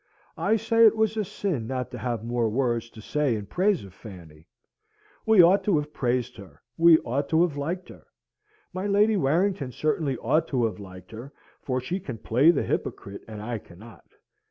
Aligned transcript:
I 0.39 0.55
say 0.55 0.87
it 0.87 0.95
was 0.97 1.15
a 1.15 1.23
sin 1.23 1.67
not 1.67 1.91
to 1.91 1.99
have 1.99 2.23
more 2.25 2.49
words 2.49 2.89
to 2.89 3.01
say 3.01 3.35
in 3.35 3.45
praise 3.45 3.83
of 3.83 3.93
Fanny. 3.93 4.47
We 5.27 5.43
ought 5.43 5.63
to 5.65 5.77
have 5.77 5.93
praised 5.93 6.37
her, 6.37 6.59
we 6.75 6.97
ought 7.05 7.29
to 7.29 7.43
have 7.43 7.55
liked 7.55 7.89
her. 7.89 8.07
My 8.73 8.87
Lady 8.87 9.15
Warrington 9.15 9.71
certainly 9.71 10.17
ought 10.17 10.47
to 10.47 10.65
have 10.65 10.79
liked 10.79 11.11
her, 11.11 11.31
for 11.61 11.79
she 11.79 11.99
can 11.99 12.17
play 12.17 12.49
the 12.49 12.63
hypocrite, 12.63 13.21
and 13.27 13.43
I 13.43 13.59
cannot. 13.59 14.05